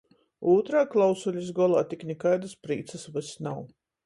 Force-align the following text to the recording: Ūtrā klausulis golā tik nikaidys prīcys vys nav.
Ūtrā 0.53 0.79
klausulis 0.93 1.51
golā 1.59 1.83
tik 1.93 2.07
nikaidys 2.13 2.57
prīcys 2.65 3.07
vys 3.19 3.33
nav. 3.51 3.63